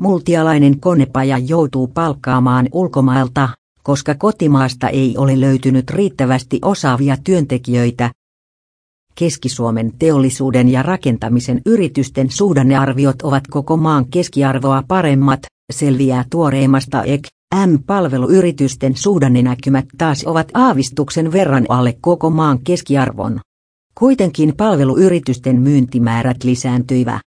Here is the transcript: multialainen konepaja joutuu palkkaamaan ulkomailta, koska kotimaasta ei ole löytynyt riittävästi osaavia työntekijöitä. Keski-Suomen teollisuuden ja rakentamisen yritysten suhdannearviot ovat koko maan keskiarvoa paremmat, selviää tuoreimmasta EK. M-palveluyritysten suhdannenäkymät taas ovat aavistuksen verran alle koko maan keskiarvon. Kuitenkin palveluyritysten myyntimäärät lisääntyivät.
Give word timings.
multialainen 0.00 0.80
konepaja 0.80 1.38
joutuu 1.38 1.86
palkkaamaan 1.86 2.68
ulkomailta, 2.72 3.48
koska 3.82 4.14
kotimaasta 4.14 4.88
ei 4.88 5.14
ole 5.18 5.40
löytynyt 5.40 5.90
riittävästi 5.90 6.58
osaavia 6.62 7.16
työntekijöitä. 7.24 8.10
Keski-Suomen 9.14 9.92
teollisuuden 9.98 10.68
ja 10.68 10.82
rakentamisen 10.82 11.60
yritysten 11.66 12.30
suhdannearviot 12.30 13.22
ovat 13.22 13.44
koko 13.50 13.76
maan 13.76 14.06
keskiarvoa 14.10 14.82
paremmat, 14.88 15.40
selviää 15.72 16.24
tuoreimmasta 16.30 17.02
EK. 17.02 17.22
M-palveluyritysten 17.66 18.96
suhdannenäkymät 18.96 19.84
taas 19.98 20.24
ovat 20.26 20.48
aavistuksen 20.54 21.32
verran 21.32 21.66
alle 21.68 21.96
koko 22.00 22.30
maan 22.30 22.58
keskiarvon. 22.64 23.40
Kuitenkin 23.94 24.56
palveluyritysten 24.56 25.60
myyntimäärät 25.60 26.44
lisääntyivät. 26.44 27.29